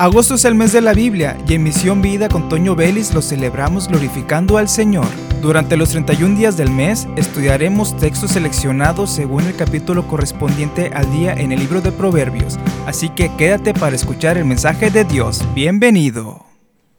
Agosto 0.00 0.36
es 0.36 0.44
el 0.44 0.54
mes 0.54 0.72
de 0.72 0.80
la 0.80 0.94
Biblia 0.94 1.36
y 1.48 1.54
en 1.54 1.64
Misión 1.64 2.00
Vida 2.00 2.28
con 2.28 2.48
Toño 2.48 2.76
Vélez 2.76 3.12
lo 3.14 3.20
celebramos 3.20 3.88
glorificando 3.88 4.56
al 4.56 4.68
Señor. 4.68 5.08
Durante 5.42 5.76
los 5.76 5.90
31 5.90 6.36
días 6.36 6.56
del 6.56 6.70
mes 6.70 7.08
estudiaremos 7.16 7.96
textos 7.96 8.30
seleccionados 8.30 9.10
según 9.10 9.42
el 9.42 9.56
capítulo 9.56 10.06
correspondiente 10.06 10.92
al 10.94 11.10
día 11.10 11.32
en 11.32 11.50
el 11.50 11.58
libro 11.58 11.80
de 11.80 11.90
Proverbios, 11.90 12.60
así 12.86 13.08
que 13.08 13.34
quédate 13.36 13.74
para 13.74 13.96
escuchar 13.96 14.38
el 14.38 14.44
mensaje 14.44 14.92
de 14.92 15.02
Dios. 15.02 15.44
Bienvenido. 15.52 16.46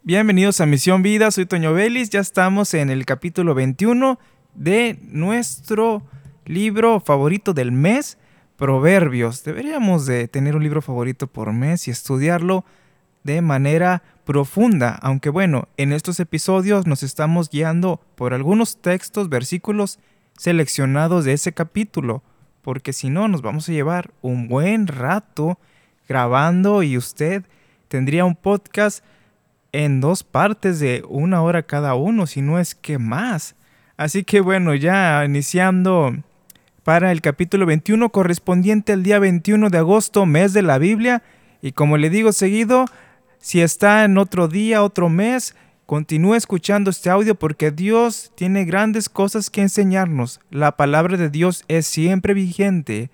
Bienvenidos 0.04 0.60
a 0.60 0.66
Misión 0.66 1.02
Vida, 1.02 1.32
soy 1.32 1.46
Toño 1.46 1.72
Vélez, 1.72 2.10
ya 2.10 2.20
estamos 2.20 2.74
en 2.74 2.90
el 2.90 3.06
capítulo 3.06 3.56
21 3.56 4.20
de 4.56 5.00
nuestro 5.04 6.04
libro 6.44 7.00
favorito 7.00 7.54
del 7.54 7.72
mes, 7.72 8.18
Proverbios. 8.58 9.46
Deberíamos 9.46 10.06
de 10.06 10.28
tener 10.28 10.58
un 10.58 10.64
libro 10.64 10.82
favorito 10.82 11.28
por 11.28 11.54
mes 11.54 11.88
y 11.88 11.92
estudiarlo 11.92 12.66
de 13.30 13.44
manera 13.44 14.02
profunda, 14.26 14.98
aunque 15.04 15.30
bueno, 15.30 15.68
en 15.78 15.94
estos 15.94 16.20
episodios 16.20 16.88
nos 16.88 17.04
estamos 17.04 17.52
guiando 17.52 18.02
por 18.16 18.34
algunos 18.34 18.82
textos, 18.82 19.30
versículos 19.30 20.00
seleccionados 20.36 21.26
de 21.26 21.34
ese 21.34 21.54
capítulo, 21.54 22.24
porque 22.64 22.92
si 22.92 23.12
no 23.12 23.28
nos 23.28 23.44
vamos 23.44 23.70
a 23.70 23.72
llevar 23.72 24.10
un 24.24 24.48
buen 24.48 24.88
rato 24.88 25.60
grabando 26.08 26.82
y 26.82 26.98
usted 26.98 27.44
tendría 27.88 28.26
un 28.26 28.36
podcast 28.36 29.04
en 29.74 30.02
dos 30.02 30.24
partes 30.24 30.80
de 30.80 31.04
una 31.08 31.44
hora 31.44 31.62
cada 31.62 31.94
uno, 31.94 32.26
si 32.26 32.42
no 32.42 32.58
es 32.58 32.74
que 32.74 32.98
más. 32.98 33.56
Así 33.96 34.24
que 34.24 34.42
bueno, 34.42 34.74
ya 34.74 35.24
iniciando 35.24 36.16
para 36.84 37.12
el 37.12 37.22
capítulo 37.22 37.68
21 37.68 38.10
correspondiente 38.10 38.92
al 38.94 39.04
día 39.04 39.20
21 39.20 39.70
de 39.70 39.78
agosto, 39.78 40.26
mes 40.26 40.52
de 40.54 40.64
la 40.64 40.80
Biblia, 40.80 41.22
y 41.62 41.74
como 41.74 41.98
le 41.98 42.10
digo 42.10 42.32
seguido, 42.32 42.86
si 43.40 43.62
está 43.62 44.04
en 44.04 44.18
otro 44.18 44.48
día, 44.48 44.84
otro 44.84 45.10
mes, 45.10 45.56
continúe 45.86 46.36
escuchando 46.36 46.90
este 46.90 47.10
audio 47.10 47.36
porque 47.36 47.72
Dios 47.72 48.32
tiene 48.36 48.66
grandes 48.66 49.10
cosas 49.10 49.50
que 49.50 49.62
enseñarnos. 49.62 50.40
La 50.52 50.76
palabra 50.76 51.18
de 51.18 51.30
Dios 51.30 51.64
es 51.68 51.88
siempre 51.88 52.34
vigente. 52.34 53.10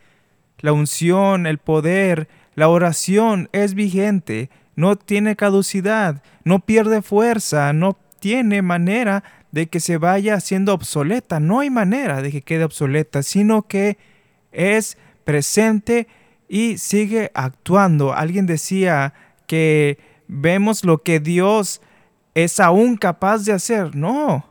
La 0.59 0.73
unción, 0.73 1.45
el 1.45 1.59
poder, 1.59 2.27
la 2.55 2.67
oración 2.69 3.49
es 3.51 3.75
vigente. 3.75 4.49
No 4.75 4.95
tiene 4.95 5.35
caducidad, 5.35 6.21
no 6.43 6.59
pierde 6.59 7.01
fuerza, 7.01 7.71
no 7.71 7.97
tiene 8.19 8.61
manera 8.61 9.23
de 9.51 9.67
que 9.67 9.79
se 9.79 9.97
vaya 9.97 10.33
haciendo 10.33 10.73
obsoleta. 10.73 11.39
No 11.39 11.59
hay 11.59 11.69
manera 11.69 12.21
de 12.21 12.31
que 12.31 12.41
quede 12.41 12.63
obsoleta, 12.63 13.23
sino 13.23 13.61
que 13.61 13.97
es 14.51 14.97
presente 15.23 16.07
y 16.49 16.77
sigue 16.77 17.31
actuando. 17.35 18.13
Alguien 18.13 18.47
decía 18.47 19.13
que 19.47 20.14
vemos 20.27 20.83
lo 20.83 21.01
que 21.01 21.19
Dios 21.19 21.81
es 22.33 22.59
aún 22.59 22.97
capaz 22.97 23.45
de 23.45 23.53
hacer. 23.53 23.95
No, 23.95 24.45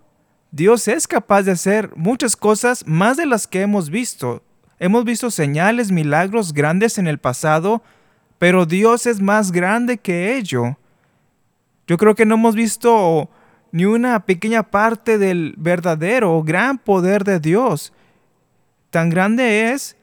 Dios 0.50 0.88
es 0.88 1.06
capaz 1.06 1.42
de 1.42 1.52
hacer 1.52 1.90
muchas 1.96 2.36
cosas 2.36 2.86
más 2.86 3.16
de 3.16 3.26
las 3.26 3.46
que 3.46 3.62
hemos 3.62 3.90
visto. 3.90 4.42
Hemos 4.78 5.04
visto 5.04 5.30
señales, 5.30 5.90
milagros 5.90 6.52
grandes 6.52 6.98
en 6.98 7.06
el 7.06 7.18
pasado, 7.18 7.82
pero 8.38 8.66
Dios 8.66 9.06
es 9.06 9.20
más 9.20 9.52
grande 9.52 9.98
que 9.98 10.36
ello. 10.36 10.76
Yo 11.86 11.96
creo 11.98 12.14
que 12.14 12.26
no 12.26 12.36
hemos 12.36 12.54
visto 12.54 13.28
ni 13.72 13.84
una 13.84 14.24
pequeña 14.24 14.62
parte 14.62 15.18
del 15.18 15.54
verdadero 15.56 16.42
gran 16.42 16.78
poder 16.78 17.24
de 17.24 17.40
Dios. 17.40 17.92
Tan 18.90 19.10
grande 19.10 19.72
es 19.72 19.96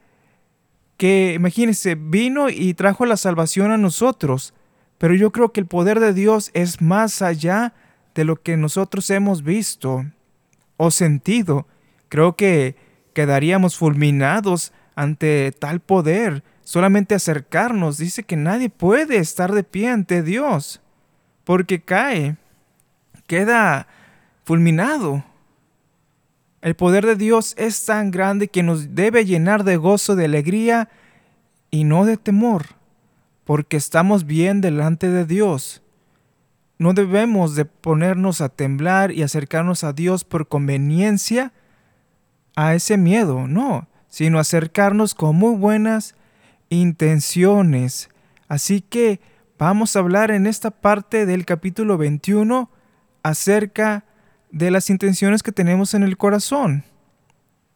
que, 0.98 1.32
imagínense, 1.34 1.94
vino 1.94 2.50
y 2.50 2.74
trajo 2.74 3.06
la 3.06 3.16
salvación 3.16 3.70
a 3.70 3.78
nosotros. 3.78 4.52
Pero 5.02 5.16
yo 5.16 5.32
creo 5.32 5.50
que 5.50 5.58
el 5.58 5.66
poder 5.66 5.98
de 5.98 6.12
Dios 6.12 6.52
es 6.54 6.80
más 6.80 7.22
allá 7.22 7.74
de 8.14 8.22
lo 8.22 8.40
que 8.40 8.56
nosotros 8.56 9.10
hemos 9.10 9.42
visto 9.42 10.06
o 10.76 10.92
sentido. 10.92 11.66
Creo 12.08 12.36
que 12.36 12.76
quedaríamos 13.12 13.76
fulminados 13.76 14.72
ante 14.94 15.50
tal 15.58 15.80
poder. 15.80 16.44
Solamente 16.62 17.16
acercarnos 17.16 17.98
dice 17.98 18.22
que 18.22 18.36
nadie 18.36 18.70
puede 18.70 19.16
estar 19.16 19.50
de 19.50 19.64
pie 19.64 19.88
ante 19.88 20.22
Dios, 20.22 20.80
porque 21.42 21.82
cae, 21.82 22.36
queda 23.26 23.88
fulminado. 24.44 25.24
El 26.60 26.76
poder 26.76 27.06
de 27.06 27.16
Dios 27.16 27.54
es 27.58 27.84
tan 27.84 28.12
grande 28.12 28.46
que 28.46 28.62
nos 28.62 28.94
debe 28.94 29.24
llenar 29.24 29.64
de 29.64 29.78
gozo, 29.78 30.14
de 30.14 30.26
alegría 30.26 30.88
y 31.72 31.82
no 31.82 32.04
de 32.04 32.16
temor 32.18 32.80
porque 33.44 33.76
estamos 33.76 34.26
bien 34.26 34.60
delante 34.60 35.08
de 35.08 35.24
Dios. 35.24 35.82
No 36.78 36.94
debemos 36.94 37.54
de 37.54 37.64
ponernos 37.64 38.40
a 38.40 38.48
temblar 38.48 39.12
y 39.12 39.22
acercarnos 39.22 39.84
a 39.84 39.92
Dios 39.92 40.24
por 40.24 40.48
conveniencia 40.48 41.52
a 42.56 42.74
ese 42.74 42.96
miedo, 42.96 43.46
no, 43.46 43.88
sino 44.08 44.38
acercarnos 44.38 45.14
con 45.14 45.36
muy 45.36 45.56
buenas 45.56 46.14
intenciones. 46.68 48.08
Así 48.48 48.80
que 48.80 49.20
vamos 49.58 49.94
a 49.94 50.00
hablar 50.00 50.30
en 50.30 50.46
esta 50.46 50.70
parte 50.70 51.26
del 51.26 51.44
capítulo 51.44 51.98
21 51.98 52.68
acerca 53.22 54.04
de 54.50 54.70
las 54.70 54.90
intenciones 54.90 55.42
que 55.42 55.52
tenemos 55.52 55.94
en 55.94 56.02
el 56.02 56.16
corazón. 56.16 56.84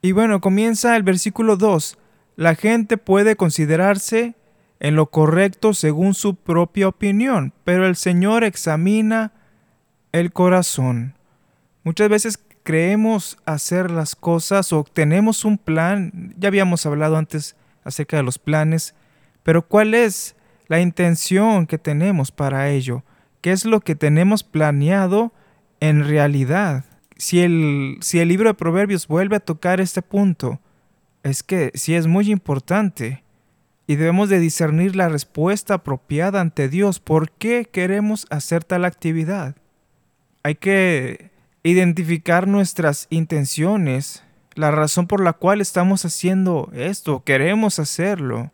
Y 0.03 0.13
bueno, 0.13 0.41
comienza 0.41 0.97
el 0.97 1.03
versículo 1.03 1.57
2. 1.57 1.99
La 2.37 2.55
gente 2.55 2.99
puede 2.99 3.37
considerarse 3.37 4.35
en 4.81 4.97
lo 4.97 5.07
correcto 5.07 5.75
según 5.75 6.15
su 6.15 6.37
propia 6.37 6.89
opinión, 6.89 7.53
pero 7.65 7.87
el 7.87 7.97
Señor 7.97 8.45
examina 8.45 9.33
el 10.13 10.33
corazón. 10.33 11.15
Muchas 11.83 12.09
veces 12.09 12.39
creemos 12.63 13.39
hacer 13.47 13.91
las 13.91 14.17
cosas 14.17 14.73
o 14.73 14.85
tenemos 14.85 15.45
un 15.45 15.57
plan, 15.57 16.35
ya 16.37 16.49
habíamos 16.49 16.85
hablado 16.85 17.17
antes 17.17 17.57
acerca 17.85 18.17
de 18.17 18.25
los 18.25 18.39
planes, 18.39 18.95
pero 19.43 19.67
¿cuál 19.67 19.95
es 19.95 20.35
la 20.67 20.81
intención 20.81 21.67
que 21.67 21.79
tenemos 21.79 22.33
para 22.33 22.71
ello? 22.71 23.05
¿Qué 23.41 23.53
es 23.53 23.65
lo 23.65 23.81
que 23.81 23.95
tenemos 23.95 24.43
planeado 24.43 25.33
en 25.79 26.05
realidad? 26.05 26.85
Si 27.17 27.41
el, 27.41 27.99
si 28.01 28.19
el 28.19 28.29
libro 28.29 28.49
de 28.49 28.55
Proverbios 28.55 29.07
vuelve 29.07 29.37
a 29.37 29.41
tocar 29.41 29.81
este 29.81 30.03
punto, 30.03 30.61
es 31.23 31.43
que 31.43 31.71
sí 31.75 31.95
es 31.95 32.07
muy 32.07 32.31
importante 32.31 33.23
y 33.87 33.97
debemos 33.97 34.29
de 34.29 34.41
discernir 34.41 34.97
la 34.97 35.09
respuesta 35.09 35.75
apropiada 35.75 36.41
ante 36.41 36.69
Dios. 36.69 36.99
¿Por 36.99 37.31
qué 37.31 37.65
queremos 37.71 38.27
hacer 38.31 38.65
tal 38.65 38.85
actividad? 38.85 39.57
Hay 40.43 40.57
que 40.57 41.31
identificar 41.63 42.49
nuestras 42.49 43.07
intenciones, 43.11 44.25
la 44.55 44.71
razón 44.71 45.07
por 45.07 45.23
la 45.23 45.33
cual 45.35 45.61
estamos 45.61 46.05
haciendo 46.05 46.71
esto, 46.75 47.23
queremos 47.25 47.79
hacerlo. 47.79 48.53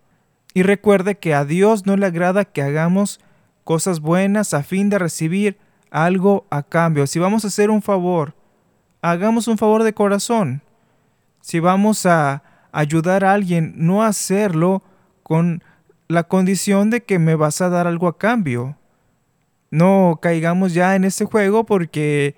Y 0.54 0.62
recuerde 0.62 1.16
que 1.16 1.34
a 1.34 1.44
Dios 1.44 1.86
no 1.86 1.96
le 1.96 2.06
agrada 2.06 2.44
que 2.44 2.62
hagamos 2.62 3.20
cosas 3.64 4.00
buenas 4.00 4.52
a 4.52 4.62
fin 4.62 4.90
de 4.90 4.98
recibir 4.98 5.58
algo 5.90 6.46
a 6.50 6.62
cambio. 6.62 7.06
Si 7.06 7.18
vamos 7.18 7.44
a 7.44 7.48
hacer 7.48 7.70
un 7.70 7.80
favor, 7.80 8.34
hagamos 9.00 9.48
un 9.48 9.56
favor 9.56 9.82
de 9.82 9.94
corazón. 9.94 10.62
Si 11.40 11.58
vamos 11.58 12.04
a 12.06 12.42
ayudar 12.72 13.24
a 13.24 13.32
alguien, 13.32 13.74
no 13.76 14.02
hacerlo 14.02 14.82
con 15.22 15.62
la 16.08 16.24
condición 16.24 16.90
de 16.90 17.02
que 17.02 17.18
me 17.18 17.34
vas 17.34 17.60
a 17.60 17.68
dar 17.68 17.86
algo 17.86 18.08
a 18.08 18.18
cambio. 18.18 18.76
No 19.70 20.18
caigamos 20.20 20.74
ya 20.74 20.94
en 20.94 21.04
ese 21.04 21.24
juego 21.24 21.64
porque 21.64 22.36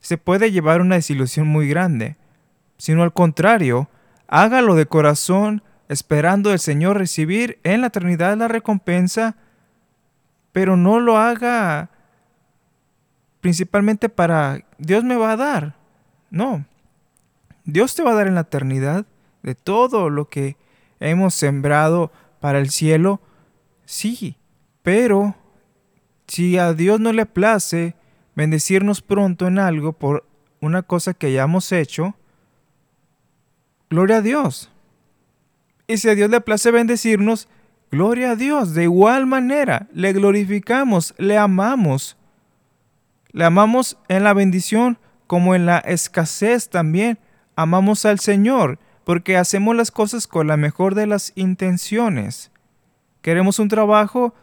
se 0.00 0.18
puede 0.18 0.52
llevar 0.52 0.80
una 0.80 0.94
desilusión 0.94 1.48
muy 1.48 1.68
grande, 1.68 2.16
sino 2.78 3.02
al 3.02 3.12
contrario, 3.12 3.88
hágalo 4.28 4.74
de 4.76 4.86
corazón, 4.86 5.62
esperando 5.88 6.52
el 6.52 6.58
Señor 6.58 6.98
recibir 6.98 7.58
en 7.64 7.80
la 7.80 7.88
eternidad 7.88 8.36
la 8.36 8.48
recompensa, 8.48 9.36
pero 10.52 10.76
no 10.76 11.00
lo 11.00 11.18
haga 11.18 11.90
principalmente 13.40 14.08
para 14.08 14.64
Dios 14.78 15.04
me 15.04 15.16
va 15.16 15.32
a 15.32 15.36
dar. 15.36 15.76
No, 16.30 16.64
Dios 17.64 17.94
te 17.94 18.02
va 18.02 18.10
a 18.12 18.14
dar 18.14 18.26
en 18.26 18.34
la 18.34 18.40
eternidad 18.42 19.06
de 19.42 19.54
todo 19.54 20.10
lo 20.10 20.28
que 20.28 20.56
hemos 20.98 21.34
sembrado 21.34 22.10
para 22.46 22.60
el 22.60 22.70
cielo, 22.70 23.20
sí, 23.86 24.36
pero 24.84 25.34
si 26.28 26.58
a 26.58 26.74
Dios 26.74 27.00
no 27.00 27.12
le 27.12 27.26
place 27.26 27.96
bendecirnos 28.36 29.02
pronto 29.02 29.48
en 29.48 29.58
algo 29.58 29.94
por 29.94 30.24
una 30.60 30.84
cosa 30.84 31.12
que 31.12 31.26
hayamos 31.26 31.72
hecho, 31.72 32.14
gloria 33.90 34.18
a 34.18 34.22
Dios. 34.22 34.70
Y 35.88 35.96
si 35.96 36.08
a 36.08 36.14
Dios 36.14 36.30
le 36.30 36.40
place 36.40 36.70
bendecirnos, 36.70 37.48
gloria 37.90 38.30
a 38.30 38.36
Dios. 38.36 38.74
De 38.74 38.84
igual 38.84 39.26
manera, 39.26 39.88
le 39.92 40.12
glorificamos, 40.12 41.16
le 41.18 41.36
amamos. 41.36 42.16
Le 43.32 43.44
amamos 43.44 43.98
en 44.06 44.22
la 44.22 44.34
bendición 44.34 44.98
como 45.26 45.56
en 45.56 45.66
la 45.66 45.78
escasez 45.78 46.68
también. 46.68 47.18
Amamos 47.56 48.04
al 48.04 48.20
Señor 48.20 48.78
porque 49.06 49.36
hacemos 49.36 49.76
las 49.76 49.92
cosas 49.92 50.26
con 50.26 50.48
la 50.48 50.56
mejor 50.56 50.96
de 50.96 51.06
las 51.06 51.30
intenciones. 51.36 52.50
Queremos 53.22 53.60
un 53.60 53.68
trabajo, 53.68 54.34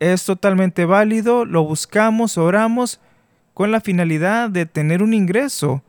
es 0.00 0.26
totalmente 0.26 0.84
válido, 0.84 1.46
lo 1.46 1.64
buscamos, 1.64 2.36
oramos 2.36 3.00
con 3.54 3.70
la 3.70 3.80
finalidad 3.80 4.50
de 4.50 4.66
tener 4.66 5.02
un 5.02 5.14
ingreso 5.14 5.82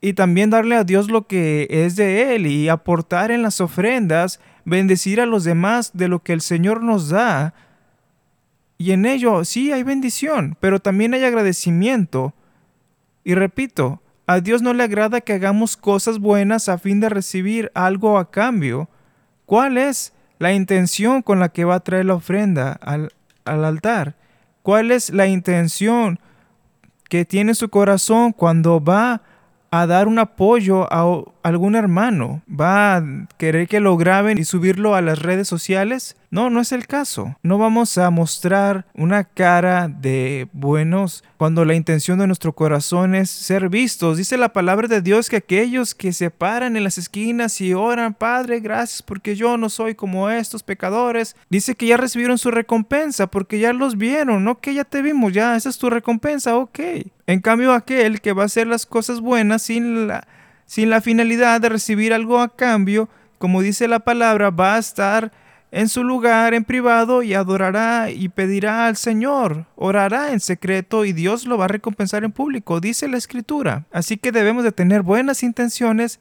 y 0.00 0.14
también 0.14 0.50
darle 0.50 0.74
a 0.74 0.82
Dios 0.82 1.12
lo 1.12 1.28
que 1.28 1.68
es 1.70 1.94
de 1.94 2.34
Él 2.34 2.48
y 2.48 2.68
aportar 2.68 3.30
en 3.30 3.42
las 3.42 3.60
ofrendas, 3.60 4.40
bendecir 4.64 5.20
a 5.20 5.26
los 5.26 5.44
demás 5.44 5.92
de 5.94 6.08
lo 6.08 6.24
que 6.24 6.32
el 6.32 6.40
Señor 6.40 6.82
nos 6.82 7.08
da. 7.08 7.54
Y 8.78 8.90
en 8.90 9.06
ello 9.06 9.44
sí 9.44 9.70
hay 9.70 9.84
bendición, 9.84 10.56
pero 10.58 10.80
también 10.80 11.14
hay 11.14 11.22
agradecimiento. 11.22 12.34
Y 13.22 13.34
repito, 13.34 14.02
a 14.32 14.40
Dios 14.40 14.62
no 14.62 14.72
le 14.72 14.82
agrada 14.82 15.20
que 15.20 15.34
hagamos 15.34 15.76
cosas 15.76 16.18
buenas 16.18 16.70
a 16.70 16.78
fin 16.78 17.00
de 17.00 17.10
recibir 17.10 17.70
algo 17.74 18.18
a 18.18 18.30
cambio. 18.30 18.88
¿Cuál 19.44 19.76
es 19.76 20.14
la 20.38 20.54
intención 20.54 21.20
con 21.20 21.38
la 21.38 21.50
que 21.50 21.64
va 21.64 21.74
a 21.74 21.80
traer 21.80 22.06
la 22.06 22.14
ofrenda 22.14 22.72
al, 22.80 23.12
al 23.44 23.64
altar? 23.64 24.16
¿Cuál 24.62 24.90
es 24.90 25.10
la 25.10 25.26
intención 25.26 26.18
que 27.10 27.26
tiene 27.26 27.54
su 27.54 27.68
corazón 27.68 28.32
cuando 28.32 28.82
va 28.82 29.20
a 29.70 29.86
dar 29.86 30.08
un 30.08 30.18
apoyo 30.18 30.90
a 30.90 31.24
algún 31.42 31.74
hermano? 31.74 32.40
¿Va 32.48 32.96
a 32.96 33.04
querer 33.36 33.68
que 33.68 33.80
lo 33.80 33.98
graben 33.98 34.38
y 34.38 34.44
subirlo 34.44 34.94
a 34.94 35.02
las 35.02 35.18
redes 35.18 35.46
sociales? 35.46 36.16
No, 36.32 36.48
no 36.48 36.62
es 36.62 36.72
el 36.72 36.86
caso. 36.86 37.36
No 37.42 37.58
vamos 37.58 37.98
a 37.98 38.08
mostrar 38.08 38.86
una 38.94 39.22
cara 39.22 39.88
de 39.88 40.48
buenos 40.54 41.22
cuando 41.36 41.66
la 41.66 41.74
intención 41.74 42.18
de 42.18 42.26
nuestro 42.26 42.54
corazón 42.54 43.14
es 43.14 43.28
ser 43.28 43.68
vistos. 43.68 44.16
Dice 44.16 44.38
la 44.38 44.54
palabra 44.54 44.88
de 44.88 45.02
Dios 45.02 45.28
que 45.28 45.36
aquellos 45.36 45.94
que 45.94 46.14
se 46.14 46.30
paran 46.30 46.74
en 46.74 46.84
las 46.84 46.96
esquinas 46.96 47.60
y 47.60 47.74
oran, 47.74 48.14
Padre, 48.14 48.60
gracias 48.60 49.02
porque 49.02 49.36
yo 49.36 49.58
no 49.58 49.68
soy 49.68 49.94
como 49.94 50.30
estos 50.30 50.62
pecadores, 50.62 51.36
dice 51.50 51.74
que 51.74 51.84
ya 51.84 51.98
recibieron 51.98 52.38
su 52.38 52.50
recompensa 52.50 53.26
porque 53.26 53.58
ya 53.58 53.74
los 53.74 53.98
vieron, 53.98 54.42
no 54.42 54.58
que 54.58 54.72
ya 54.72 54.84
te 54.84 55.02
vimos, 55.02 55.34
ya 55.34 55.54
esa 55.54 55.68
es 55.68 55.76
tu 55.76 55.90
recompensa, 55.90 56.56
ok. 56.56 56.80
En 57.26 57.40
cambio 57.40 57.74
aquel 57.74 58.22
que 58.22 58.32
va 58.32 58.44
a 58.44 58.46
hacer 58.46 58.66
las 58.66 58.86
cosas 58.86 59.20
buenas 59.20 59.60
sin 59.60 60.06
la, 60.06 60.26
sin 60.64 60.88
la 60.88 61.02
finalidad 61.02 61.60
de 61.60 61.68
recibir 61.68 62.14
algo 62.14 62.40
a 62.40 62.56
cambio, 62.56 63.10
como 63.36 63.60
dice 63.60 63.86
la 63.86 63.98
palabra, 63.98 64.48
va 64.48 64.76
a 64.76 64.78
estar 64.78 65.30
en 65.72 65.88
su 65.88 66.04
lugar 66.04 66.52
en 66.52 66.64
privado 66.64 67.22
y 67.22 67.32
adorará 67.32 68.10
y 68.10 68.28
pedirá 68.28 68.86
al 68.86 68.96
Señor, 68.96 69.64
orará 69.74 70.32
en 70.32 70.40
secreto 70.40 71.06
y 71.06 71.14
Dios 71.14 71.46
lo 71.46 71.56
va 71.56 71.64
a 71.64 71.68
recompensar 71.68 72.24
en 72.24 72.30
público, 72.30 72.78
dice 72.78 73.08
la 73.08 73.16
escritura. 73.16 73.86
Así 73.90 74.18
que 74.18 74.32
debemos 74.32 74.64
de 74.64 74.72
tener 74.72 75.00
buenas 75.00 75.42
intenciones 75.42 76.20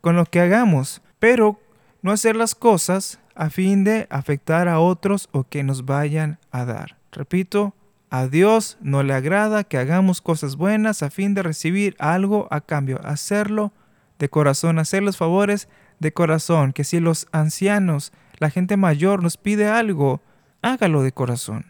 con 0.00 0.14
lo 0.14 0.24
que 0.24 0.40
hagamos, 0.40 1.02
pero 1.18 1.60
no 2.00 2.12
hacer 2.12 2.36
las 2.36 2.54
cosas 2.54 3.18
a 3.34 3.50
fin 3.50 3.82
de 3.82 4.06
afectar 4.08 4.68
a 4.68 4.78
otros 4.78 5.28
o 5.32 5.42
que 5.44 5.64
nos 5.64 5.84
vayan 5.84 6.38
a 6.52 6.64
dar. 6.64 6.96
Repito, 7.10 7.74
a 8.08 8.28
Dios 8.28 8.78
no 8.80 9.02
le 9.02 9.14
agrada 9.14 9.64
que 9.64 9.78
hagamos 9.78 10.20
cosas 10.20 10.54
buenas 10.54 11.02
a 11.02 11.10
fin 11.10 11.34
de 11.34 11.42
recibir 11.42 11.96
algo 11.98 12.46
a 12.52 12.60
cambio, 12.60 13.00
hacerlo 13.02 13.72
de 14.20 14.28
corazón, 14.28 14.78
hacer 14.78 15.02
los 15.02 15.16
favores 15.16 15.68
de 15.98 16.12
corazón, 16.12 16.72
que 16.72 16.84
si 16.84 17.00
los 17.00 17.26
ancianos 17.32 18.12
la 18.42 18.50
gente 18.50 18.76
mayor 18.76 19.22
nos 19.22 19.36
pide 19.36 19.68
algo, 19.68 20.20
hágalo 20.62 21.04
de 21.04 21.12
corazón. 21.12 21.64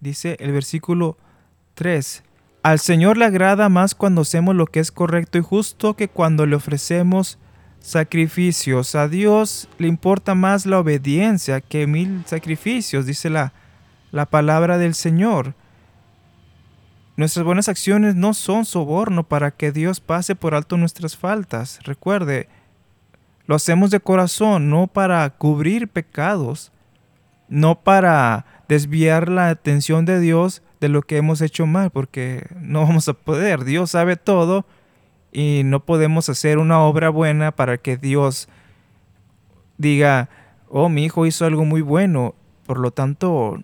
Dice 0.00 0.36
el 0.38 0.52
versículo 0.52 1.16
3. 1.76 2.22
Al 2.62 2.78
Señor 2.78 3.16
le 3.16 3.24
agrada 3.24 3.70
más 3.70 3.94
cuando 3.94 4.20
hacemos 4.20 4.54
lo 4.54 4.66
que 4.66 4.80
es 4.80 4.92
correcto 4.92 5.38
y 5.38 5.40
justo 5.40 5.94
que 5.94 6.08
cuando 6.08 6.44
le 6.44 6.56
ofrecemos 6.56 7.38
sacrificios. 7.80 8.94
A 8.94 9.08
Dios 9.08 9.66
le 9.78 9.88
importa 9.88 10.34
más 10.34 10.66
la 10.66 10.78
obediencia 10.78 11.62
que 11.62 11.86
mil 11.86 12.22
sacrificios, 12.26 13.06
dice 13.06 13.30
la, 13.30 13.54
la 14.10 14.26
palabra 14.26 14.76
del 14.76 14.92
Señor. 14.92 15.54
Nuestras 17.16 17.46
buenas 17.46 17.70
acciones 17.70 18.14
no 18.14 18.34
son 18.34 18.66
soborno 18.66 19.24
para 19.24 19.52
que 19.52 19.72
Dios 19.72 20.00
pase 20.00 20.34
por 20.34 20.54
alto 20.54 20.76
nuestras 20.76 21.16
faltas. 21.16 21.78
Recuerde, 21.84 22.50
lo 23.52 23.56
hacemos 23.56 23.90
de 23.90 24.00
corazón, 24.00 24.70
no 24.70 24.86
para 24.86 25.28
cubrir 25.28 25.86
pecados, 25.86 26.72
no 27.50 27.78
para 27.78 28.46
desviar 28.66 29.28
la 29.28 29.50
atención 29.50 30.06
de 30.06 30.20
Dios 30.20 30.62
de 30.80 30.88
lo 30.88 31.02
que 31.02 31.18
hemos 31.18 31.42
hecho 31.42 31.66
mal, 31.66 31.90
porque 31.90 32.46
no 32.58 32.80
vamos 32.86 33.08
a 33.08 33.12
poder. 33.12 33.64
Dios 33.64 33.90
sabe 33.90 34.16
todo 34.16 34.64
y 35.32 35.64
no 35.66 35.84
podemos 35.84 36.30
hacer 36.30 36.56
una 36.56 36.80
obra 36.80 37.10
buena 37.10 37.52
para 37.52 37.76
que 37.76 37.98
Dios 37.98 38.48
diga, 39.76 40.30
oh, 40.70 40.88
mi 40.88 41.04
hijo 41.04 41.26
hizo 41.26 41.44
algo 41.44 41.66
muy 41.66 41.82
bueno, 41.82 42.34
por 42.64 42.78
lo 42.78 42.90
tanto 42.90 43.60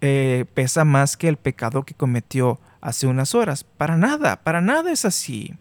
eh, 0.00 0.44
pesa 0.54 0.84
más 0.84 1.16
que 1.16 1.26
el 1.26 1.38
pecado 1.38 1.82
que 1.82 1.94
cometió 1.94 2.60
hace 2.80 3.08
unas 3.08 3.34
horas. 3.34 3.64
Para 3.64 3.96
nada, 3.96 4.44
para 4.44 4.60
nada 4.60 4.92
es 4.92 5.04
así. 5.04 5.56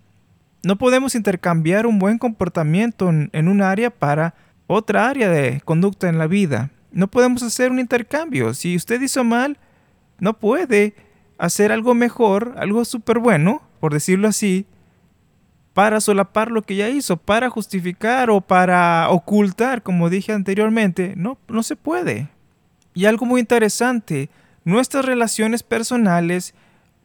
No 0.67 0.77
podemos 0.77 1.15
intercambiar 1.15 1.87
un 1.87 1.97
buen 1.97 2.17
comportamiento 2.17 3.07
en, 3.07 3.47
un 3.47 3.61
área 3.61 3.89
para 3.89 4.35
otra 4.67 5.07
área 5.07 5.29
de 5.29 5.61
conducta 5.63 6.09
en 6.09 6.17
la 6.17 6.27
vida. 6.27 6.71
No 6.91 7.07
podemos 7.07 7.41
hacer 7.41 7.71
un 7.71 7.79
intercambio. 7.79 8.53
Si 8.53 8.75
usted 8.75 8.99
hizo 8.99 9.23
mal, 9.23 9.57
no 10.19 10.37
puede 10.37 10.93
hacer 11.37 11.71
algo 11.71 11.95
mejor, 11.95 12.53
algo 12.57 12.83
súper 12.83 13.19
bueno, 13.19 13.61
por 13.79 13.93
decirlo 13.93 14.27
así, 14.27 14.65
para 15.73 16.01
solapar 16.01 16.51
lo 16.51 16.63
que 16.63 16.75
ya 16.75 16.89
hizo, 16.89 17.15
para 17.15 17.49
justificar 17.49 18.29
o 18.29 18.41
para 18.41 19.07
ocultar, 19.09 19.83
como 19.83 20.09
dije 20.09 20.33
anteriormente. 20.33 21.13
No, 21.15 21.37
no 21.47 21.63
se 21.63 21.77
puede. 21.77 22.27
Y 22.93 23.05
algo 23.05 23.25
muy 23.25 23.39
interesante, 23.39 24.29
nuestras 24.65 25.05
relaciones 25.05 25.63
personales, 25.63 26.53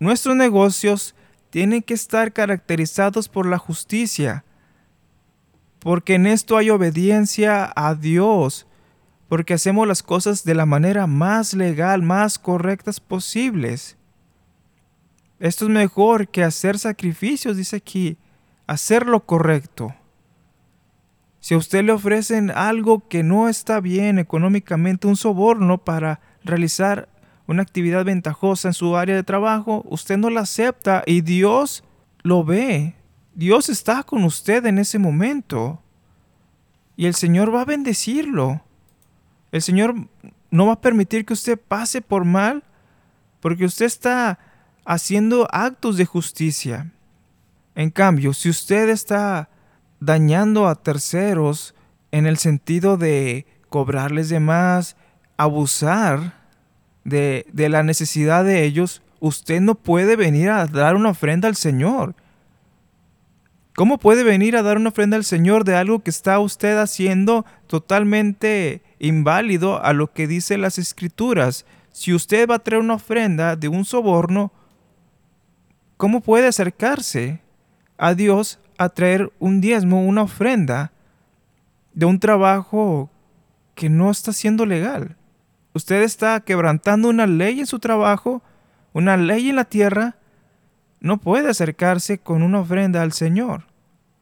nuestros 0.00 0.34
negocios, 0.34 1.14
tienen 1.52 1.82
que 1.82 1.92
estar 1.92 2.32
caracterizados 2.32 3.28
por 3.28 3.44
la 3.44 3.58
justicia, 3.58 4.42
porque 5.80 6.14
en 6.14 6.26
esto 6.26 6.56
hay 6.56 6.70
obediencia 6.70 7.70
a 7.76 7.94
Dios, 7.94 8.66
porque 9.28 9.52
hacemos 9.52 9.86
las 9.86 10.02
cosas 10.02 10.44
de 10.44 10.54
la 10.54 10.64
manera 10.64 11.06
más 11.06 11.52
legal, 11.52 12.00
más 12.00 12.38
correctas 12.38 13.00
posibles. 13.00 13.98
Esto 15.40 15.66
es 15.66 15.70
mejor 15.70 16.28
que 16.28 16.42
hacer 16.42 16.78
sacrificios, 16.78 17.58
dice 17.58 17.76
aquí, 17.76 18.16
hacer 18.66 19.06
lo 19.06 19.26
correcto. 19.26 19.94
Si 21.38 21.52
a 21.52 21.58
usted 21.58 21.84
le 21.84 21.92
ofrecen 21.92 22.50
algo 22.50 23.06
que 23.08 23.22
no 23.22 23.50
está 23.50 23.80
bien 23.80 24.18
económicamente, 24.18 25.06
un 25.06 25.16
soborno 25.16 25.84
para 25.84 26.18
realizar 26.44 27.10
una 27.46 27.62
actividad 27.62 28.04
ventajosa 28.04 28.68
en 28.68 28.74
su 28.74 28.96
área 28.96 29.16
de 29.16 29.22
trabajo, 29.22 29.84
usted 29.88 30.16
no 30.16 30.30
la 30.30 30.40
acepta 30.42 31.02
y 31.06 31.20
Dios 31.20 31.84
lo 32.22 32.44
ve. 32.44 32.94
Dios 33.34 33.68
está 33.68 34.02
con 34.02 34.24
usted 34.24 34.64
en 34.66 34.78
ese 34.78 34.98
momento. 34.98 35.82
Y 36.96 37.06
el 37.06 37.14
Señor 37.14 37.54
va 37.54 37.62
a 37.62 37.66
bendecirlo. 37.66 38.62
El 39.50 39.62
Señor 39.62 39.94
no 40.50 40.66
va 40.66 40.74
a 40.74 40.80
permitir 40.80 41.24
que 41.24 41.32
usted 41.32 41.58
pase 41.58 42.00
por 42.00 42.24
mal 42.24 42.62
porque 43.40 43.64
usted 43.64 43.86
está 43.86 44.38
haciendo 44.84 45.48
actos 45.50 45.96
de 45.96 46.06
justicia. 46.06 46.92
En 47.74 47.90
cambio, 47.90 48.34
si 48.34 48.50
usted 48.50 48.88
está 48.88 49.48
dañando 49.98 50.68
a 50.68 50.74
terceros 50.74 51.74
en 52.10 52.26
el 52.26 52.36
sentido 52.36 52.96
de 52.96 53.46
cobrarles 53.68 54.28
de 54.28 54.40
más, 54.40 54.96
abusar, 55.36 56.41
de, 57.04 57.44
la 57.54 57.82
necesidad 57.82 58.44
de 58.44 58.64
ellos, 58.64 59.02
usted 59.20 59.60
no 59.60 59.74
puede 59.74 60.16
venir 60.16 60.50
a 60.50 60.66
dar 60.66 60.96
una 60.96 61.10
ofrenda 61.10 61.48
al 61.48 61.56
Señor. 61.56 62.14
¿Cómo 63.74 63.98
puede 63.98 64.22
venir 64.22 64.56
a 64.56 64.62
dar 64.62 64.76
una 64.76 64.90
ofrenda 64.90 65.16
al 65.16 65.24
Señor 65.24 65.64
de 65.64 65.76
algo 65.76 66.00
que 66.00 66.10
está 66.10 66.38
usted 66.38 66.76
haciendo 66.78 67.46
totalmente 67.66 68.82
inválido 68.98 69.82
a 69.82 69.92
lo 69.92 70.12
que 70.12 70.26
dice 70.26 70.58
las 70.58 70.78
escrituras? 70.78 71.64
Si 71.90 72.12
usted 72.12 72.48
va 72.48 72.56
a 72.56 72.58
traer 72.58 72.82
una 72.82 72.94
ofrenda 72.94 73.56
de 73.56 73.68
un 73.68 73.84
soborno, 73.84 74.52
¿cómo 75.96 76.20
puede 76.20 76.48
acercarse 76.48 77.40
a 77.96 78.14
Dios 78.14 78.58
a 78.76 78.88
traer 78.90 79.32
un 79.38 79.60
diezmo, 79.60 80.04
una 80.04 80.22
ofrenda 80.22 80.92
de 81.94 82.06
un 82.06 82.18
trabajo 82.18 83.10
que 83.74 83.88
no 83.88 84.10
está 84.10 84.32
siendo 84.32 84.66
legal? 84.66 85.16
Usted 85.74 86.02
está 86.02 86.40
quebrantando 86.40 87.08
una 87.08 87.26
ley 87.26 87.60
en 87.60 87.66
su 87.66 87.78
trabajo, 87.78 88.42
una 88.92 89.16
ley 89.16 89.50
en 89.50 89.56
la 89.56 89.64
tierra, 89.64 90.16
no 91.00 91.18
puede 91.18 91.50
acercarse 91.50 92.18
con 92.18 92.42
una 92.42 92.60
ofrenda 92.60 93.02
al 93.02 93.12
Señor. 93.12 93.64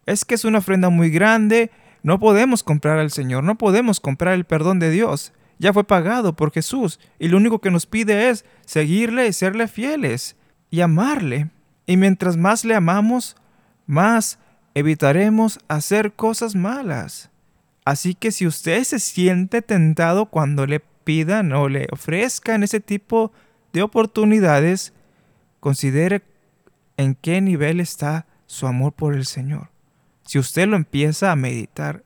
Es 0.07 0.25
que 0.25 0.35
es 0.35 0.45
una 0.45 0.59
ofrenda 0.59 0.89
muy 0.89 1.11
grande, 1.11 1.71
no 2.03 2.19
podemos 2.19 2.63
comprar 2.63 2.99
al 2.99 3.11
Señor, 3.11 3.45
no 3.45 3.57
podemos 3.57 4.01
comprar 4.01 4.35
el 4.35 4.45
perdón 4.45 4.79
de 4.79 4.91
Dios. 4.91 5.33
Ya 5.59 5.75
fue 5.75 5.85
pagado 5.85 6.35
por 6.35 6.53
Jesús 6.53 6.99
y 7.19 7.29
lo 7.29 7.37
único 7.37 7.59
que 7.59 7.71
nos 7.71 7.85
pide 7.85 8.31
es 8.31 8.47
seguirle 8.65 9.27
y 9.27 9.33
serle 9.35 9.69
fieles 9.69 10.37
y 10.71 10.81
amarle. 10.81 11.51
Y 11.85 11.99
mientras 11.99 12.39
más 12.39 12.65
le 12.65 12.75
amamos, 12.75 13.37
más 13.87 14.39
evitaremos 14.75 15.59
hacer 15.69 16.13
cosas 16.13 16.55
malas. 16.55 17.31
Así 17.85 18.15
que 18.15 18.33
si 18.33 18.47
usted 18.47 18.85
se 18.85 18.99
siente 18.99 19.61
tentado 19.61 20.27
cuando 20.27 20.67
le 20.67 20.81
pidan 21.11 21.53
o 21.53 21.69
le 21.69 21.89
ofrezcan 21.91 22.63
ese 22.63 22.79
tipo 22.79 23.33
de 23.73 23.83
oportunidades, 23.83 24.93
considere 25.59 26.23
en 26.97 27.17
qué 27.17 27.41
nivel 27.41 27.81
está 27.81 28.27
su 28.47 28.69
amor 28.69 28.93
por 28.93 29.15
el 29.15 29.27
Señor. 29.27 29.71
Si 30.25 30.39
usted 30.39 30.69
lo 30.69 30.77
empieza 30.77 31.33
a 31.33 31.37
meditar, 31.37 32.05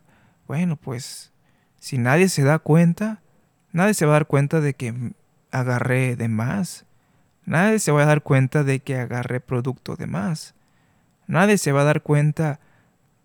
bueno, 0.49 0.77
pues 0.77 1.33
si 1.79 1.99
nadie 1.99 2.31
se 2.31 2.45
da 2.45 2.59
cuenta, 2.59 3.21
nadie 3.73 3.93
se 3.93 4.07
va 4.07 4.13
a 4.13 4.21
dar 4.21 4.27
cuenta 4.27 4.63
de 4.63 4.73
que 4.73 5.13
agarré 5.51 6.17
de 6.17 6.29
más. 6.29 6.87
Nadie 7.45 7.81
se 7.81 7.93
va 7.93 8.05
a 8.05 8.07
dar 8.07 8.23
cuenta 8.23 8.65
de 8.65 8.81
que 8.81 8.97
agarré 8.97 9.41
producto 9.41 9.97
de 9.97 10.07
más. 10.07 10.55
Nadie 11.27 11.59
se 11.59 11.73
va 11.73 11.83
a 11.83 11.85
dar 11.93 12.01
cuenta 12.01 12.59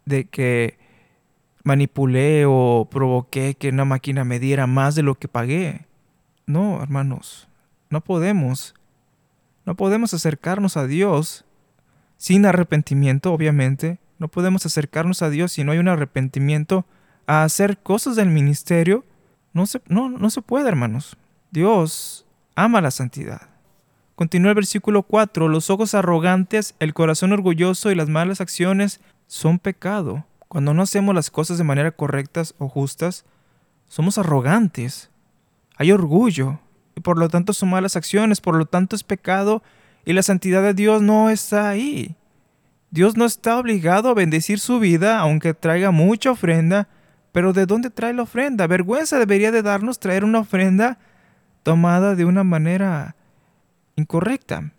de 0.04 0.26
que 0.26 0.78
manipulé 1.64 2.46
o 2.48 2.88
provoqué 2.90 3.56
que 3.56 3.70
una 3.70 3.86
máquina 3.86 4.24
me 4.24 4.40
diera 4.40 4.68
más 4.68 4.96
de 4.96 5.04
lo 5.04 5.16
que 5.16 5.28
pagué. 5.28 5.86
No, 6.46 6.82
hermanos, 6.82 7.48
no 7.90 8.02
podemos. 8.02 8.74
No 9.66 9.76
podemos 9.76 10.14
acercarnos 10.14 10.78
a 10.78 10.88
Dios 10.88 11.46
sin 12.18 12.46
arrepentimiento, 12.46 13.34
obviamente. 13.34 14.00
No 14.18 14.28
podemos 14.28 14.66
acercarnos 14.66 15.22
a 15.22 15.30
Dios 15.30 15.52
si 15.52 15.64
no 15.64 15.72
hay 15.72 15.78
un 15.78 15.88
arrepentimiento 15.88 16.86
a 17.28 17.44
hacer 17.44 17.78
cosas 17.78 18.16
del 18.16 18.30
ministerio. 18.30 19.06
No 19.54 19.66
se, 19.66 19.82
no, 19.88 20.10
no 20.10 20.30
se 20.30 20.42
puede, 20.42 20.68
hermanos. 20.68 21.18
Dios 21.52 22.26
ama 22.56 22.82
la 22.82 22.92
santidad. 22.92 23.50
Continúa 24.16 24.50
el 24.50 24.56
versículo 24.56 25.04
4. 25.04 25.48
Los 25.48 25.70
ojos 25.70 25.94
arrogantes, 25.94 26.76
el 26.80 26.94
corazón 26.94 27.32
orgulloso 27.32 27.92
y 27.92 27.96
las 27.96 28.10
malas 28.10 28.42
acciones 28.42 29.00
son 29.28 29.60
pecado. 29.60 30.26
Cuando 30.50 30.74
no 30.74 30.82
hacemos 30.82 31.14
las 31.14 31.30
cosas 31.30 31.60
de 31.60 31.64
manera 31.64 31.92
correctas 31.92 32.56
o 32.58 32.68
justas, 32.68 33.24
somos 33.88 34.18
arrogantes. 34.18 35.12
Hay 35.78 35.92
orgullo 35.92 36.60
y 36.96 37.02
por 37.02 37.20
lo 37.20 37.30
tanto 37.30 37.54
son 37.54 37.70
malas 37.70 37.96
acciones, 37.96 38.42
por 38.42 38.56
lo 38.56 38.66
tanto 38.66 38.96
es 38.96 39.04
pecado 39.04 39.62
y 40.06 40.14
la 40.14 40.24
santidad 40.24 40.64
de 40.64 40.74
Dios 40.74 41.04
no 41.04 41.30
está 41.30 41.70
ahí. 41.70 42.16
Dios 42.90 43.16
no 43.16 43.26
está 43.26 43.60
obligado 43.60 44.10
a 44.10 44.16
bendecir 44.16 44.60
su 44.60 44.80
vida 44.80 45.20
aunque 45.20 45.54
traiga 45.54 45.92
mucha 45.92 46.32
ofrenda, 46.32 46.88
pero 47.32 47.54
¿de 47.54 47.68
dónde 47.68 47.92
trae 47.92 48.14
la 48.14 48.24
ofrenda? 48.24 48.66
Vergüenza 48.66 49.20
debería 49.20 49.52
de 49.52 49.62
darnos 49.62 50.00
traer 50.00 50.26
una 50.26 50.40
ofrenda 50.40 50.98
tomada 51.62 52.16
de 52.16 52.26
una 52.26 52.44
manera 52.44 53.16
incorrecta. 53.96 54.72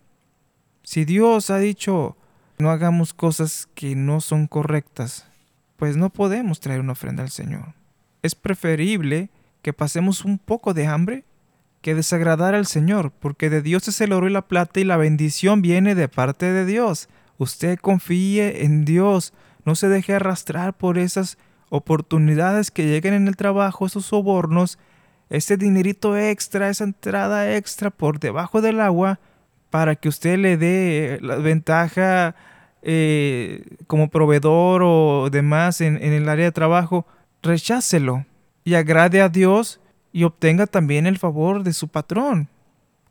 Si 0.83 1.05
Dios 1.05 1.49
ha 1.51 1.59
dicho 1.59 2.17
no 2.59 2.71
hagamos 2.71 3.15
cosas 3.15 3.69
que 3.75 3.95
no 3.95 4.21
son 4.21 4.49
correctas, 4.49 5.30
pues 5.81 5.97
no 5.97 6.11
podemos 6.11 6.61
traer 6.61 6.81
una 6.81 6.93
ofrenda 6.93 7.23
al 7.23 7.31
Señor. 7.31 7.73
Es 8.21 8.35
preferible 8.35 9.31
que 9.63 9.73
pasemos 9.73 10.27
un 10.27 10.37
poco 10.37 10.75
de 10.75 10.87
hambre 10.87 11.25
que 11.81 11.95
desagradar 11.95 12.55
al 12.55 12.67
Señor, 12.67 13.13
porque 13.19 13.49
de 13.49 13.63
Dios 13.63 13.89
es 13.89 13.99
el 14.03 14.13
oro 14.13 14.29
y 14.29 14.31
la 14.31 14.47
plata 14.47 14.79
y 14.79 14.85
la 14.85 14.99
bendición 14.99 15.63
viene 15.63 15.95
de 15.95 16.07
parte 16.07 16.53
de 16.53 16.67
Dios. 16.67 17.09
Usted 17.39 17.79
confíe 17.79 18.63
en 18.67 18.85
Dios, 18.85 19.33
no 19.65 19.75
se 19.75 19.89
deje 19.89 20.13
arrastrar 20.13 20.77
por 20.77 20.99
esas 20.99 21.39
oportunidades 21.71 22.71
que 22.71 22.87
lleguen 22.87 23.15
en 23.15 23.27
el 23.27 23.37
trabajo, 23.37 23.87
esos 23.87 24.05
sobornos, 24.05 24.79
ese 25.31 25.57
dinerito 25.57 26.15
extra, 26.15 26.69
esa 26.69 26.85
entrada 26.85 27.57
extra 27.57 27.89
por 27.89 28.21
debajo 28.21 28.61
del 28.61 28.81
agua 28.81 29.19
para 29.71 29.97
que 29.97 30.11
usted 30.11 30.37
le 30.37 30.59
dé 30.59 31.21
la 31.23 31.37
ventaja 31.37 32.35
eh, 32.83 33.65
como 33.87 34.09
proveedor 34.09 34.83
o 34.85 35.29
demás 35.31 35.81
en, 35.81 35.97
en 36.03 36.13
el 36.13 36.29
área 36.29 36.47
de 36.47 36.53
trabajo, 36.53 37.07
rechácelo 37.43 38.27
y 38.65 38.75
agrade 38.75 39.21
a 39.23 39.29
Dios 39.29 39.81
y 40.13 40.25
obtenga 40.25 40.67
también 40.67 41.07
el 41.07 41.19
favor 41.19 41.63
de 41.63 41.73
su 41.73 41.89
patrón. 41.89 42.49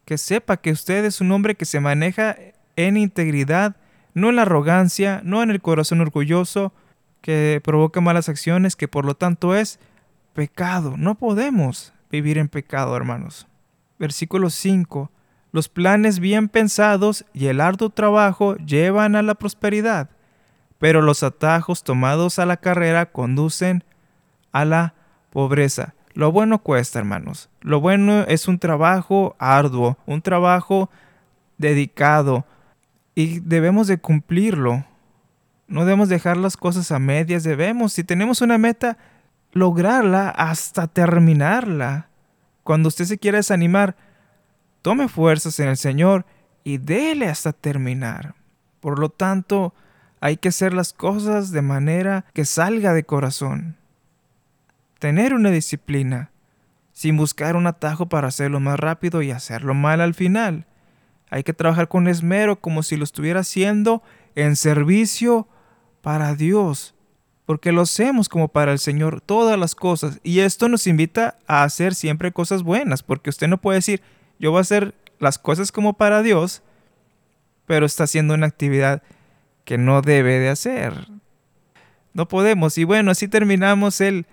Que 0.05 0.17
sepa 0.17 0.57
que 0.57 0.71
usted 0.71 1.05
es 1.05 1.21
un 1.21 1.31
hombre 1.31 1.55
que 1.55 1.65
se 1.65 1.79
maneja 1.79 2.35
en 2.75 2.97
integridad, 2.97 3.75
no 4.13 4.29
en 4.29 4.37
la 4.37 4.41
arrogancia, 4.43 5.21
no 5.23 5.43
en 5.43 5.51
el 5.51 5.61
corazón 5.61 6.01
orgulloso, 6.01 6.73
que 7.21 7.61
provoca 7.63 8.01
malas 8.01 8.29
acciones, 8.29 8.75
que 8.75 8.87
por 8.87 9.05
lo 9.05 9.15
tanto 9.15 9.55
es 9.55 9.79
pecado. 10.33 10.95
No 10.97 11.15
podemos 11.15 11.93
vivir 12.09 12.37
en 12.37 12.47
pecado, 12.47 12.95
hermanos. 12.95 13.47
Versículo 13.97 14.49
5. 14.49 15.11
Los 15.51 15.67
planes 15.67 16.19
bien 16.19 16.47
pensados 16.47 17.25
y 17.33 17.47
el 17.47 17.59
arduo 17.59 17.89
trabajo 17.89 18.55
llevan 18.57 19.15
a 19.15 19.23
la 19.23 19.35
prosperidad, 19.35 20.09
pero 20.77 21.01
los 21.01 21.23
atajos 21.23 21.83
tomados 21.83 22.37
a 22.39 22.45
la 22.45 22.57
carrera 22.57 23.07
conducen 23.07 23.83
a 24.51 24.65
la 24.65 24.93
pobreza. 25.31 25.95
Lo 26.13 26.31
bueno 26.31 26.59
cuesta, 26.59 26.99
hermanos. 26.99 27.49
Lo 27.61 27.79
bueno 27.79 28.21
es 28.27 28.47
un 28.47 28.59
trabajo 28.59 29.35
arduo, 29.39 29.97
un 30.05 30.21
trabajo 30.21 30.89
dedicado 31.57 32.45
y 33.15 33.39
debemos 33.39 33.87
de 33.87 33.99
cumplirlo. 33.99 34.85
No 35.67 35.85
debemos 35.85 36.09
dejar 36.09 36.37
las 36.37 36.57
cosas 36.57 36.91
a 36.91 36.99
medias, 36.99 37.43
debemos, 37.43 37.93
si 37.93 38.03
tenemos 38.03 38.41
una 38.41 38.57
meta, 38.57 38.97
lograrla 39.51 40.29
hasta 40.29 40.87
terminarla. 40.87 42.09
Cuando 42.63 42.87
usted 42.87 43.05
se 43.05 43.17
quiera 43.17 43.37
desanimar, 43.37 43.95
tome 44.81 45.07
fuerzas 45.07 45.59
en 45.59 45.69
el 45.69 45.77
Señor 45.77 46.25
y 46.63 46.77
déle 46.77 47.27
hasta 47.27 47.53
terminar. 47.53 48.35
Por 48.79 48.99
lo 48.99 49.09
tanto, 49.09 49.73
hay 50.21 50.37
que 50.37 50.49
hacer 50.49 50.73
las 50.73 50.93
cosas 50.93 51.51
de 51.51 51.61
manera 51.61 52.25
que 52.33 52.45
salga 52.45 52.93
de 52.93 53.03
corazón. 53.03 53.77
Tener 54.99 55.33
una 55.33 55.49
disciplina, 55.51 56.31
sin 56.91 57.17
buscar 57.17 57.55
un 57.55 57.67
atajo 57.67 58.07
para 58.07 58.27
hacerlo 58.27 58.59
más 58.59 58.79
rápido 58.79 59.21
y 59.21 59.31
hacerlo 59.31 59.73
mal 59.73 60.01
al 60.01 60.13
final. 60.13 60.65
Hay 61.29 61.43
que 61.43 61.53
trabajar 61.53 61.87
con 61.87 62.07
esmero 62.07 62.59
como 62.59 62.83
si 62.83 62.97
lo 62.97 63.03
estuviera 63.03 63.41
haciendo 63.41 64.03
en 64.35 64.55
servicio 64.55 65.47
para 66.01 66.35
Dios 66.35 66.95
porque 67.49 67.71
lo 67.71 67.81
hacemos 67.81 68.29
como 68.29 68.49
para 68.49 68.71
el 68.71 68.77
Señor 68.77 69.21
todas 69.21 69.57
las 69.57 69.73
cosas. 69.73 70.19
Y 70.21 70.41
esto 70.41 70.69
nos 70.69 70.85
invita 70.85 71.39
a 71.47 71.63
hacer 71.63 71.95
siempre 71.95 72.31
cosas 72.31 72.61
buenas, 72.61 73.01
porque 73.01 73.31
usted 73.31 73.47
no 73.47 73.57
puede 73.57 73.79
decir, 73.79 74.03
yo 74.39 74.51
voy 74.51 74.59
a 74.59 74.61
hacer 74.61 74.95
las 75.19 75.37
cosas 75.37 75.71
como 75.71 75.93
para 75.93 76.23
Dios, 76.23 76.63
pero 77.65 77.85
está 77.85 78.05
haciendo 78.05 78.33
una 78.33 78.47
actividad 78.47 79.03
que 79.65 79.77
no 79.77 80.01
debe 80.01 80.39
de 80.39 80.49
hacer. 80.49 80.93
No 82.13 82.27
podemos. 82.27 82.77
Y 82.77 82.85
bueno, 82.85 83.11
así 83.11 83.27
terminamos 83.27 84.01
el 84.01 84.25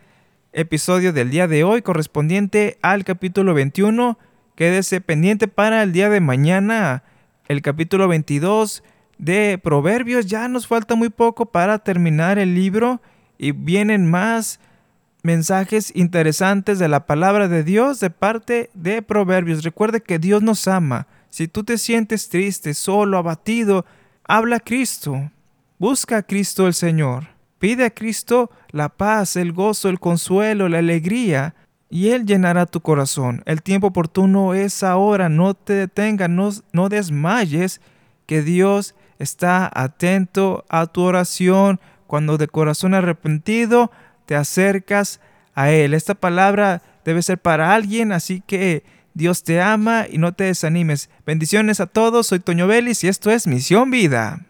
episodio 0.52 1.12
del 1.12 1.30
día 1.30 1.46
de 1.46 1.64
hoy 1.64 1.82
correspondiente 1.82 2.78
al 2.80 3.04
capítulo 3.04 3.52
21. 3.52 4.18
Quédese 4.54 5.02
pendiente 5.02 5.48
para 5.48 5.82
el 5.82 5.92
día 5.92 6.08
de 6.08 6.20
mañana, 6.20 7.02
el 7.48 7.60
capítulo 7.60 8.08
22 8.08 8.82
de 9.18 9.60
Proverbios. 9.62 10.26
Ya 10.26 10.48
nos 10.48 10.66
falta 10.66 10.94
muy 10.94 11.10
poco 11.10 11.46
para 11.46 11.80
terminar 11.80 12.38
el 12.38 12.54
libro 12.54 13.02
y 13.36 13.52
vienen 13.52 14.10
más 14.10 14.60
mensajes 15.26 15.90
interesantes 15.96 16.78
de 16.78 16.86
la 16.86 17.04
palabra 17.04 17.48
de 17.48 17.64
Dios 17.64 17.98
de 17.98 18.10
parte 18.10 18.70
de 18.74 19.02
Proverbios. 19.02 19.64
Recuerde 19.64 20.00
que 20.00 20.20
Dios 20.20 20.40
nos 20.40 20.68
ama. 20.68 21.08
Si 21.30 21.48
tú 21.48 21.64
te 21.64 21.78
sientes 21.78 22.28
triste, 22.28 22.74
solo, 22.74 23.18
abatido, 23.18 23.84
habla 24.24 24.56
a 24.56 24.60
Cristo. 24.60 25.32
Busca 25.78 26.18
a 26.18 26.22
Cristo 26.22 26.68
el 26.68 26.74
Señor. 26.74 27.26
Pide 27.58 27.86
a 27.86 27.90
Cristo 27.90 28.50
la 28.70 28.88
paz, 28.88 29.34
el 29.34 29.52
gozo, 29.52 29.88
el 29.88 29.98
consuelo, 29.98 30.68
la 30.68 30.78
alegría, 30.78 31.56
y 31.90 32.10
Él 32.10 32.24
llenará 32.24 32.66
tu 32.66 32.80
corazón. 32.80 33.42
El 33.46 33.62
tiempo 33.62 33.88
oportuno 33.88 34.54
es 34.54 34.84
ahora. 34.84 35.28
No 35.28 35.54
te 35.54 35.72
detengas, 35.72 36.30
no, 36.30 36.50
no 36.72 36.88
desmayes, 36.88 37.80
que 38.26 38.42
Dios 38.42 38.94
está 39.18 39.68
atento 39.74 40.64
a 40.68 40.86
tu 40.86 41.02
oración 41.02 41.80
cuando 42.06 42.38
de 42.38 42.46
corazón 42.46 42.94
arrepentido 42.94 43.90
te 44.26 44.36
acercas 44.36 45.20
a 45.54 45.70
Él. 45.70 45.94
Esta 45.94 46.14
palabra 46.14 46.82
debe 47.04 47.22
ser 47.22 47.38
para 47.38 47.74
alguien, 47.74 48.12
así 48.12 48.42
que 48.46 48.84
Dios 49.14 49.42
te 49.44 49.60
ama 49.60 50.06
y 50.10 50.18
no 50.18 50.34
te 50.34 50.44
desanimes. 50.44 51.08
Bendiciones 51.24 51.80
a 51.80 51.86
todos, 51.86 52.26
soy 52.26 52.40
Toño 52.40 52.66
Vélez 52.66 53.02
y 53.04 53.08
esto 53.08 53.30
es 53.30 53.46
Misión 53.46 53.90
Vida. 53.90 54.45